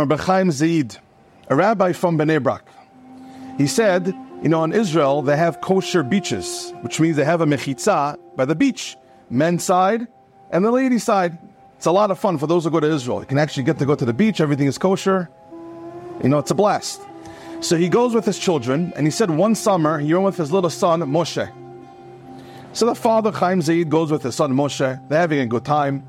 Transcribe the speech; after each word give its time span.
from 0.00 0.08
Rabbi 0.08 0.22
Chaim 0.22 0.50
Zaid, 0.50 0.96
a 1.48 1.54
rabbi 1.54 1.92
from 1.92 2.16
Bnei 2.16 2.42
Brak. 2.42 2.64
He 3.58 3.66
said, 3.66 4.06
you 4.42 4.48
know, 4.48 4.64
in 4.64 4.72
Israel, 4.72 5.20
they 5.20 5.36
have 5.36 5.60
kosher 5.60 6.02
beaches, 6.02 6.72
which 6.80 7.00
means 7.00 7.16
they 7.16 7.24
have 7.24 7.42
a 7.42 7.44
mechitza 7.44 8.18
by 8.34 8.46
the 8.46 8.54
beach, 8.54 8.96
men's 9.28 9.62
side 9.62 10.08
and 10.52 10.64
the 10.64 10.70
ladies' 10.70 11.04
side. 11.04 11.36
It's 11.76 11.84
a 11.84 11.92
lot 11.92 12.10
of 12.10 12.18
fun 12.18 12.38
for 12.38 12.46
those 12.46 12.64
who 12.64 12.70
go 12.70 12.80
to 12.80 12.90
Israel. 12.90 13.20
You 13.20 13.26
can 13.26 13.36
actually 13.36 13.64
get 13.64 13.78
to 13.80 13.84
go 13.84 13.94
to 13.94 14.06
the 14.06 14.14
beach, 14.14 14.40
everything 14.40 14.68
is 14.68 14.78
kosher. 14.78 15.28
You 16.22 16.30
know, 16.30 16.38
it's 16.38 16.50
a 16.50 16.54
blast. 16.54 17.02
So 17.60 17.76
he 17.76 17.90
goes 17.90 18.14
with 18.14 18.24
his 18.24 18.38
children, 18.38 18.94
and 18.96 19.06
he 19.06 19.10
said 19.10 19.30
one 19.30 19.54
summer 19.54 19.98
he 19.98 20.14
went 20.14 20.24
with 20.24 20.38
his 20.38 20.50
little 20.50 20.70
son, 20.70 21.00
Moshe. 21.00 21.46
So 22.72 22.86
the 22.86 22.94
father, 22.94 23.32
Chaim 23.32 23.60
Zaid, 23.60 23.90
goes 23.90 24.10
with 24.10 24.22
his 24.22 24.34
son, 24.34 24.54
Moshe. 24.54 25.08
They're 25.08 25.20
having 25.20 25.40
a 25.40 25.46
good 25.46 25.66
time. 25.66 26.06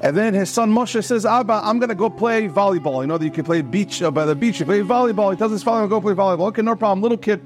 And 0.00 0.16
then 0.16 0.34
his 0.34 0.50
son 0.50 0.72
Moshe 0.72 1.02
says, 1.02 1.24
Abba, 1.24 1.60
I'm 1.64 1.78
going 1.78 1.88
to 1.88 1.94
go 1.94 2.10
play 2.10 2.48
volleyball. 2.48 3.00
You 3.00 3.06
know 3.06 3.18
that 3.18 3.24
you 3.24 3.30
can 3.30 3.44
play 3.44 3.62
beach 3.62 4.02
uh, 4.02 4.10
by 4.10 4.24
the 4.24 4.34
beach. 4.34 4.60
You 4.60 4.66
play 4.66 4.80
volleyball. 4.80 5.30
He 5.30 5.36
tells 5.36 5.52
his 5.52 5.62
father, 5.62 5.86
go 5.88 6.00
play 6.00 6.14
volleyball. 6.14 6.48
Okay, 6.48 6.62
no 6.62 6.76
problem. 6.76 7.02
Little 7.02 7.18
kid. 7.18 7.40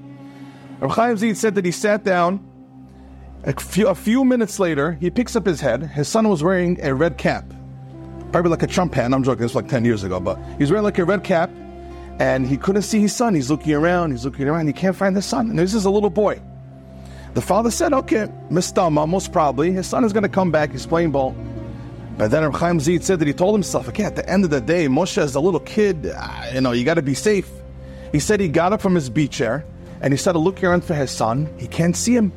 Rabbi 0.81 0.95
Chaim 0.95 1.17
Zaid 1.17 1.37
said 1.37 1.55
that 1.57 1.65
he 1.65 1.71
sat 1.71 2.05
down. 2.05 2.45
A 3.45 3.53
few, 3.53 3.87
a 3.87 3.95
few 3.95 4.25
minutes 4.25 4.59
later, 4.59 4.93
he 4.93 5.11
picks 5.11 5.37
up 5.37 5.47
his 5.47 5.61
head. 5.61 5.83
His 5.83 6.09
son 6.09 6.29
was 6.29 6.43
wearing 6.43 6.79
a 6.83 6.93
red 6.95 7.19
cap. 7.19 7.45
Probably 8.33 8.51
like 8.51 8.63
a 8.63 8.67
Trump 8.67 8.95
hat. 8.95 9.13
I'm 9.13 9.23
joking. 9.23 9.43
This 9.43 9.55
was 9.55 9.63
like 9.63 9.71
10 9.71 9.85
years 9.85 10.03
ago. 10.03 10.21
But 10.21 10.39
he's 10.59 10.71
wearing 10.71 10.85
like 10.85 10.99
a 10.99 11.05
red 11.05 11.25
cap. 11.25 11.51
And 12.19 12.47
he 12.47 12.57
couldn't 12.57 12.83
see 12.83 13.01
his 13.01 13.15
son. 13.15 13.35
He's 13.35 13.51
looking 13.51 13.75
around. 13.75 14.11
He's 14.11 14.25
looking 14.25 14.49
around. 14.49 14.67
He 14.67 14.73
can't 14.73 14.97
find 14.97 15.15
his 15.15 15.25
son. 15.25 15.51
And 15.51 15.59
this 15.59 15.75
is 15.75 15.85
a 15.85 15.91
little 15.91 16.11
boy. 16.11 16.41
The 17.35 17.41
father 17.41 17.71
said, 17.71 17.93
okay, 17.93 18.27
Mistama, 18.51 19.09
most 19.09 19.33
probably. 19.33 19.71
His 19.71 19.87
son 19.87 20.05
is 20.05 20.13
going 20.13 20.25
to 20.25 20.29
come 20.29 20.51
back. 20.51 20.73
He's 20.73 20.87
playing 20.87 21.13
ball. 21.13 21.37
But 22.19 22.33
then 22.33 22.43
Reb 22.43 22.57
Chaim 22.57 22.81
Zaid 22.81 23.05
said 23.05 23.21
that 23.21 23.29
he 23.29 23.33
told 23.33 23.55
himself, 23.55 23.89
okay, 23.89 24.03
at 24.03 24.17
the 24.17 24.29
end 24.29 24.43
of 24.43 24.51
the 24.51 24.61
day, 24.61 24.89
Moshe 24.89 25.23
is 25.23 25.37
a 25.37 25.41
little 25.41 25.61
kid, 25.61 26.13
uh, 26.13 26.51
you 26.53 26.61
know, 26.61 26.73
you 26.73 26.85
got 26.85 26.95
to 26.95 27.03
be 27.03 27.15
safe. 27.15 27.49
He 28.11 28.19
said 28.19 28.41
he 28.41 28.49
got 28.49 28.73
up 28.73 28.81
from 28.81 28.97
his 28.97 29.09
beach 29.09 29.31
chair 29.31 29.65
and 30.01 30.13
he 30.13 30.19
started 30.19 30.41
looking 30.41 30.65
around 30.65 30.83
for 30.83 30.95
his 30.95 31.13
son. 31.13 31.49
He 31.59 31.69
can't 31.69 31.97
see 31.97 32.17
him. 32.17 32.33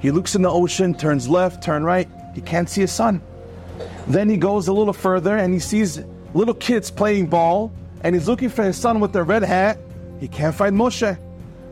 He 0.00 0.10
looks 0.10 0.34
in 0.34 0.40
the 0.40 0.50
ocean, 0.50 0.94
turns 0.94 1.28
left, 1.28 1.62
turn 1.62 1.84
right. 1.84 2.08
He 2.34 2.40
can't 2.40 2.68
see 2.68 2.80
his 2.80 2.92
son. 2.92 3.20
Then 4.06 4.30
he 4.30 4.38
goes 4.38 4.68
a 4.68 4.72
little 4.72 4.94
further 4.94 5.36
and 5.36 5.52
he 5.52 5.60
sees 5.60 6.00
little 6.32 6.54
kids 6.54 6.90
playing 6.90 7.26
ball 7.26 7.72
and 8.02 8.14
he's 8.14 8.28
looking 8.28 8.48
for 8.48 8.64
his 8.64 8.78
son 8.78 9.00
with 9.00 9.12
the 9.12 9.22
red 9.22 9.42
hat. 9.42 9.78
He 10.18 10.28
can't 10.28 10.54
find 10.54 10.74
Moshe. 10.74 11.18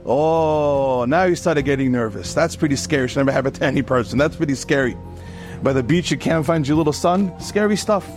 Oh, 0.05 1.07
now 1.07 1.27
he 1.29 1.35
started 1.35 1.63
getting 1.63 1.93
nervous. 1.93 2.35
That's 2.35 2.57
pretty 2.57 2.77
scary. 2.77 3.09
Should 3.09 3.21
never 3.21 3.33
happen 3.33 3.55
to 3.55 3.65
any 3.65 3.81
person. 3.81 4.19
That's 4.19 4.37
pretty 4.37 4.55
scary 4.55 4.99
by 5.63 5.73
the 5.73 5.83
beach, 5.83 6.11
you 6.11 6.19
can't 6.19 6.45
find 6.45 6.67
your 6.67 6.77
little 6.77 6.93
son. 6.93 7.39
Scary 7.41 7.77
stuff. 7.77 8.09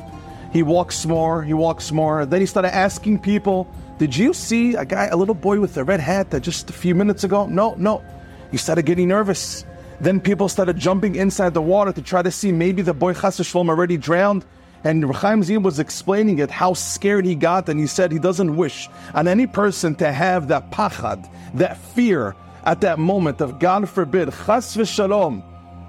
He 0.52 0.64
walks 0.64 1.06
more, 1.06 1.44
he 1.44 1.54
walks 1.54 1.92
more. 1.92 2.26
Then 2.26 2.42
he 2.42 2.48
started 2.48 2.74
asking 2.74 3.20
people, 3.20 3.68
Did 3.98 4.16
you 4.16 4.34
see 4.34 4.76
a 4.76 4.86
guy, 4.86 5.06
a 5.08 5.16
little 5.16 5.36
boy 5.36 5.60
with 5.60 5.76
a 5.78 5.84
red 5.84 6.00
hat 6.00 6.32
that 6.32 6.42
just 6.42 6.70
a 6.70 6.74
few 6.74 6.96
minutes 6.96 7.24
ago? 7.24 7.46
No, 7.46 7.76
no. 7.78 8.04
He 8.52 8.58
started 8.58 8.86
getting 8.86 9.10
nervous. 9.10 9.66
Then 10.00 10.20
people 10.20 10.48
started 10.48 10.78
jumping 10.78 11.16
inside 11.16 11.54
the 11.54 11.62
water 11.62 11.92
to 11.92 12.02
try 12.02 12.22
to 12.22 12.32
see 12.32 12.52
maybe 12.52 12.82
the 12.82 12.94
boy 12.94 13.14
Chas 13.14 13.44
Shalom 13.46 13.70
already 13.70 13.98
drowned. 13.98 14.46
And 14.84 15.04
Chaim 15.14 15.44
Zim 15.44 15.64
was 15.64 15.80
explaining 15.80 16.40
it, 16.40 16.52
how 16.52 16.74
scared 16.74 17.26
he 17.26 17.36
got, 17.36 17.68
and 17.68 17.80
he 17.80 17.88
said 17.88 18.12
he 18.12 18.20
doesn't 18.20 18.56
wish 18.56 18.88
on 19.14 19.28
any 19.28 19.48
person 19.48 19.96
to 19.96 20.12
have 20.12 20.48
that 20.50 20.72
pachad, 20.72 21.28
that 21.56 21.78
fear 21.78 22.36
at 22.64 22.82
that 22.82 23.00
moment 23.00 23.42
of 23.42 23.60
God 23.60 23.90
forbid, 23.90 24.30
Chas 24.46 24.76
v'shalom, 24.76 25.44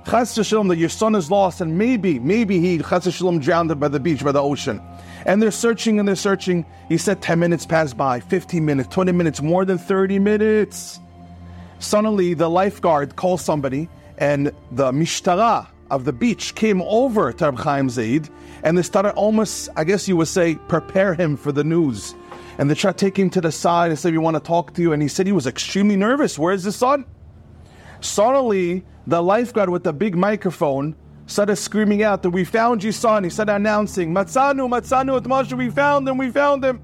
Chas 0.09 0.33
Shalom, 0.47 0.69
that 0.69 0.79
your 0.79 0.89
son 0.89 1.15
is 1.15 1.31
lost, 1.31 1.61
and 1.61 1.77
maybe, 1.77 2.19
maybe 2.19 2.61
he, 2.61 2.79
Chas 2.79 3.13
Shalom, 3.13 3.41
drowned 3.41 3.79
by 3.79 3.89
the 3.89 4.01
beach, 4.01 4.25
by 4.25 4.33
the 4.33 4.43
ocean. 4.43 4.81
And 5.27 5.43
they're 5.43 5.51
searching 5.51 5.99
and 5.99 6.09
they're 6.09 6.17
searching. 6.17 6.65
He 6.89 6.97
said 6.97 7.21
10 7.21 7.39
minutes 7.39 7.67
pass 7.67 7.93
by, 7.93 8.21
15 8.21 8.65
minutes, 8.65 8.89
20 8.89 9.13
minutes, 9.13 9.43
more 9.43 9.67
than 9.67 9.77
30 9.77 10.19
minutes. 10.19 10.99
Suddenly, 11.79 12.33
the 12.33 12.49
lifeguard 12.49 13.17
calls 13.17 13.45
somebody, 13.45 13.87
and 14.17 14.51
the 14.73 14.93
mishtara 14.93 15.67
of 15.91 16.07
the 16.07 16.13
beach 16.15 16.55
came 16.55 16.81
over 16.83 17.31
to 17.35 17.45
Reb 17.45 17.59
Chaim 17.59 17.91
Zaid, 17.91 18.31
and 18.63 18.79
they 18.79 18.83
started 18.83 19.13
almost, 19.13 19.69
I 19.77 19.85
guess 19.85 20.09
you 20.09 20.17
would 20.17 20.29
say, 20.29 20.55
prepare 20.69 21.13
him 21.13 21.37
for 21.37 21.53
the 21.53 21.65
news. 21.65 22.15
And 22.57 22.71
they 22.71 22.75
tried 22.75 22.97
to 22.97 23.05
take 23.05 23.19
him 23.19 23.29
to 23.31 23.43
the 23.43 23.53
side 23.53 23.91
and 23.91 23.99
said, 23.99 24.13
We 24.13 24.19
want 24.19 24.37
to 24.37 24.43
talk 24.43 24.73
to 24.75 24.83
you. 24.83 24.95
And 24.95 25.03
he 25.03 25.09
said 25.09 25.27
he 25.27 25.33
was 25.33 25.47
extremely 25.47 25.97
nervous. 25.97 26.39
Where's 26.39 26.65
the 26.65 26.73
son? 26.73 27.05
Suddenly, 28.01 28.85
the 29.09 29.23
lifeguard 29.23 29.71
with 29.71 29.85
the 29.85 29.93
big 29.93 30.15
microphone 30.15 30.95
started 31.25 31.57
screaming 31.57 32.03
out 32.03 32.23
that 32.23 32.29
we 32.29 32.45
found 32.45 32.83
your 32.83 32.93
son. 32.93 33.25
He 33.25 33.31
started 33.31 33.55
announcing, 33.55 34.13
Matzanu, 34.13 34.69
Matzanu 34.69 35.17
at 35.17 35.23
Moshe, 35.23 35.57
we 35.57 35.71
found 35.71 36.07
him, 36.07 36.19
we 36.19 36.31
found 36.31 36.63
him. 36.63 36.79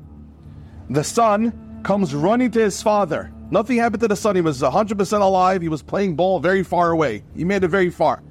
The 0.89 1.05
son 1.05 1.81
comes 1.83 2.15
running 2.15 2.51
to 2.53 2.61
his 2.61 2.81
father. 2.81 3.31
Nothing 3.51 3.77
happened 3.77 4.01
to 4.01 4.09
the 4.09 4.17
son. 4.17 4.37
He 4.37 4.41
was 4.41 4.63
100% 4.63 5.21
alive. 5.21 5.61
He 5.61 5.69
was 5.69 5.83
playing 5.83 6.17
ball 6.17 6.41
very 6.41 6.63
far 6.63 6.93
away. 6.93 7.25
He 7.37 7.45
made 7.45 7.63
it 7.63 7.69
very 7.69 7.91
far. 7.91 8.23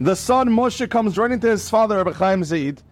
The 0.00 0.14
son, 0.14 0.48
Moshe, 0.48 0.88
comes 0.88 1.18
running 1.18 1.40
to 1.40 1.48
his 1.48 1.68
father, 1.68 1.96
Rabbi 1.96 2.12
Chaim 2.12 2.44
Zaid. 2.44 2.82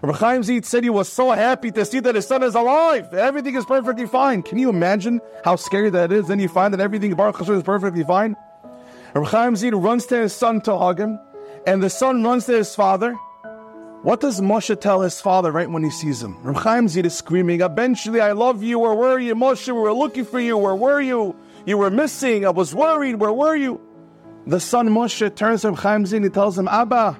Rabbi 0.00 0.16
Chaim 0.16 0.42
Zaid 0.42 0.64
said 0.64 0.82
he 0.82 0.88
was 0.88 1.12
so 1.12 1.30
happy 1.32 1.70
to 1.72 1.84
see 1.84 2.00
that 2.00 2.14
his 2.14 2.26
son 2.26 2.42
is 2.42 2.54
alive. 2.54 3.12
Everything 3.12 3.54
is 3.54 3.66
perfectly 3.66 4.06
fine. 4.06 4.42
Can 4.42 4.56
you 4.56 4.70
imagine 4.70 5.20
how 5.44 5.56
scary 5.56 5.90
that 5.90 6.10
is? 6.10 6.26
Then 6.28 6.38
you 6.38 6.48
find 6.48 6.72
that 6.72 6.80
everything, 6.80 7.14
Baruch 7.14 7.36
Hashem, 7.36 7.56
is 7.56 7.62
perfectly 7.62 8.02
fine. 8.02 8.34
Reb 9.20 9.56
Zaid 9.56 9.74
runs 9.74 10.06
to 10.06 10.16
his 10.16 10.34
son 10.34 10.60
to 10.62 10.76
hug 10.76 11.00
him, 11.00 11.18
and 11.66 11.82
the 11.82 11.90
son 11.90 12.22
runs 12.22 12.46
to 12.46 12.52
his 12.52 12.74
father. 12.74 13.14
What 14.02 14.20
does 14.20 14.40
Moshe 14.40 14.78
tell 14.80 15.00
his 15.00 15.20
father 15.20 15.50
right 15.50 15.70
when 15.70 15.82
he 15.82 15.90
sees 15.90 16.22
him? 16.22 16.36
Reb 16.42 16.88
Zaid 16.88 17.06
is 17.06 17.16
screaming, 17.16 17.60
Eventually, 17.60 18.20
I 18.20 18.32
love 18.32 18.62
you. 18.62 18.78
Where 18.78 18.94
were 18.94 19.18
you, 19.18 19.34
Moshe? 19.34 19.66
We 19.66 19.72
were 19.72 19.92
looking 19.92 20.24
for 20.24 20.38
you. 20.38 20.56
Where 20.58 20.74
were 20.74 21.00
you? 21.00 21.34
You 21.64 21.78
were 21.78 21.90
missing. 21.90 22.46
I 22.46 22.50
was 22.50 22.74
worried. 22.74 23.16
Where 23.16 23.32
were 23.32 23.56
you? 23.56 23.80
The 24.46 24.60
son 24.60 24.88
Moshe 24.88 25.34
turns 25.34 25.62
to 25.62 25.72
Reb 25.72 26.06
Zaid 26.06 26.18
and 26.18 26.24
he 26.24 26.30
tells 26.30 26.56
him, 26.56 26.68
Abba, 26.68 27.18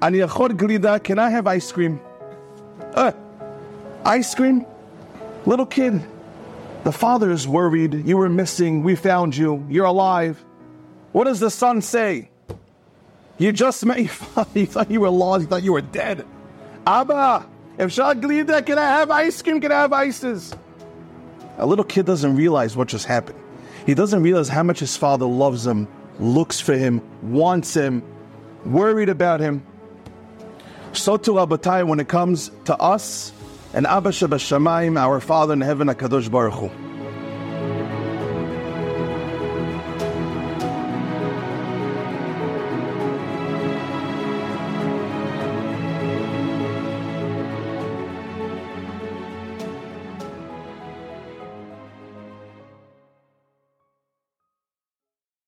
ani 0.00 0.18
glida, 0.18 1.02
can 1.02 1.18
I 1.18 1.30
have 1.30 1.46
ice 1.46 1.70
cream? 1.70 2.00
Uh, 2.94 3.12
ice 4.04 4.34
cream? 4.34 4.66
Little 5.46 5.66
kid. 5.66 6.02
The 6.84 6.92
father 6.92 7.30
is 7.30 7.46
worried. 7.46 7.94
You 8.06 8.16
were 8.16 8.28
missing. 8.28 8.82
We 8.82 8.96
found 8.96 9.36
you. 9.36 9.64
You're 9.68 9.84
alive. 9.84 10.44
What 11.12 11.24
does 11.24 11.40
the 11.40 11.50
son 11.50 11.82
say? 11.82 12.30
You 13.38 13.52
just 13.52 13.84
met, 13.84 13.98
your 13.98 14.08
father. 14.08 14.58
you 14.58 14.66
thought 14.66 14.90
you 14.90 15.00
were 15.00 15.10
lost, 15.10 15.42
you 15.42 15.48
thought 15.48 15.62
you 15.62 15.72
were 15.72 15.80
dead. 15.80 16.26
Abba, 16.86 17.46
efshar 17.78 18.20
glida, 18.20 18.64
can 18.64 18.78
I 18.78 18.84
have 18.98 19.10
ice 19.10 19.40
cream? 19.42 19.60
Can 19.60 19.72
I 19.72 19.82
have 19.82 19.92
ices? 19.92 20.54
A 21.58 21.66
little 21.66 21.84
kid 21.84 22.06
doesn't 22.06 22.36
realize 22.36 22.76
what 22.76 22.88
just 22.88 23.06
happened. 23.06 23.38
He 23.84 23.94
doesn't 23.94 24.22
realize 24.22 24.48
how 24.48 24.62
much 24.62 24.80
his 24.80 24.96
father 24.96 25.26
loves 25.26 25.66
him, 25.66 25.88
looks 26.18 26.60
for 26.60 26.74
him, 26.74 27.02
wants 27.22 27.74
him, 27.74 28.02
worried 28.64 29.08
about 29.08 29.40
him. 29.40 29.64
So 30.92 31.16
to 31.16 31.32
Rabbatai, 31.32 31.86
when 31.86 32.00
it 32.00 32.08
comes 32.08 32.50
to 32.66 32.76
us 32.76 33.32
and 33.74 33.86
Abba 33.86 34.10
Shabbat 34.10 34.96
our 34.96 35.20
Father 35.20 35.54
in 35.54 35.60
heaven, 35.60 35.88
HaKadosh 35.88 36.30
Baruch 36.30 36.54
Hu. 36.54 36.81